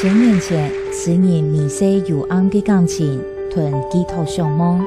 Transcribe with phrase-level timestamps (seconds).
[0.00, 3.20] 千年前，诗人迷失幽暗的钢琴，
[3.50, 4.84] 团寄托向梦，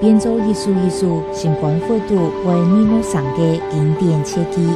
[0.00, 4.66] 编造一束一束星光复读为密目上的经典切记。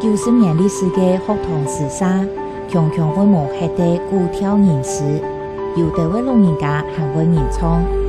[0.00, 2.24] 九十年历史的学堂时沙，
[2.68, 5.02] 强强会磨黑的古调吟诗，
[5.76, 8.03] 有的位老人家还会吟唱。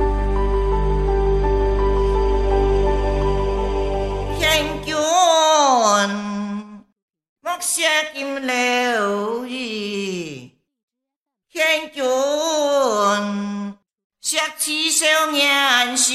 [7.76, 10.50] 莫写金流语。
[11.50, 12.02] 天君，
[14.18, 16.14] 写起少年时，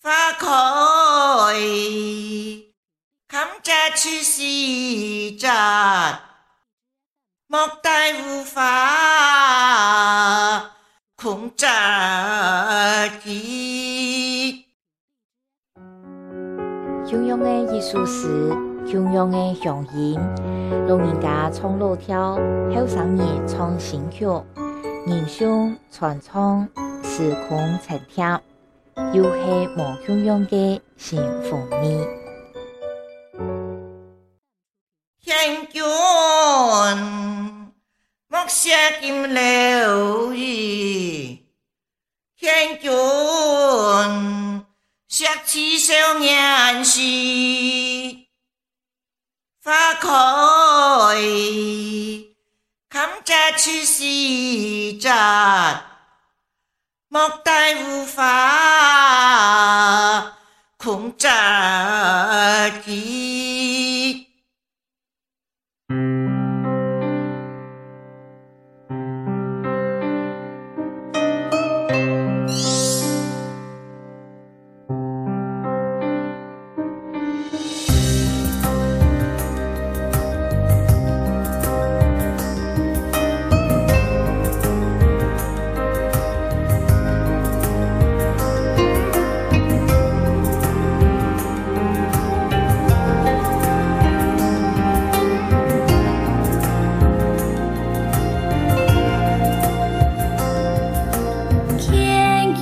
[0.00, 0.46] 花开。
[3.26, 6.20] 看着去西站，
[7.48, 8.62] 莫待无法
[11.16, 11.66] 控制
[13.24, 14.66] 己。
[17.04, 18.54] 汹涌的艺术史，
[18.86, 20.20] 汹涌的乡音，
[20.86, 22.34] 老人家唱老调，
[22.74, 24.26] 后生人唱新曲，
[25.06, 26.68] 人声传唱，
[27.02, 28.40] 时空沉淀，
[29.12, 29.40] 又是
[29.76, 32.06] 无汹涌的幸福味。
[35.20, 35.82] 天君，
[38.28, 41.38] 莫写金流语。
[42.38, 42.90] 天君，
[45.08, 47.00] 写起少年时，
[49.64, 50.08] 花开，
[52.90, 55.84] 看着去西站，
[57.06, 59.22] 莫待无法
[60.76, 61.28] 控制
[62.84, 64.31] 己。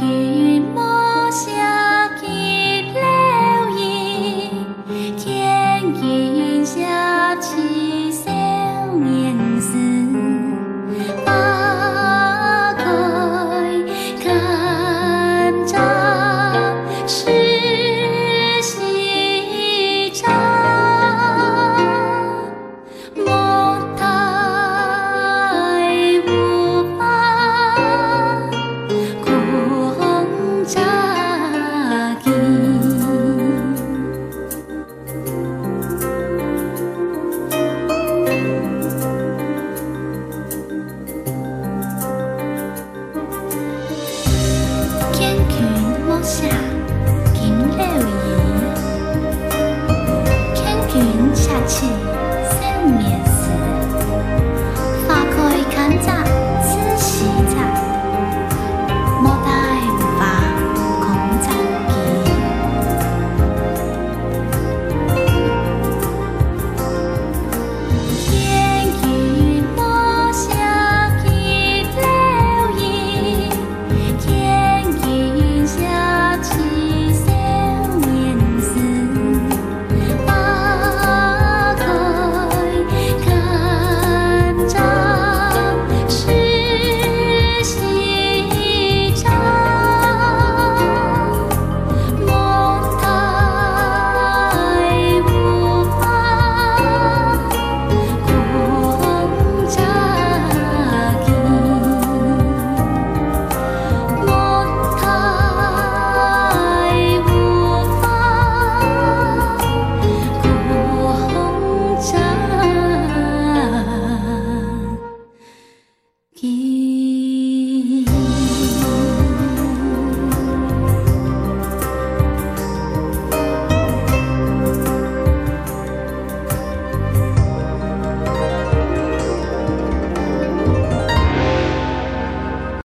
[0.00, 0.30] 天
[46.22, 46.69] 下。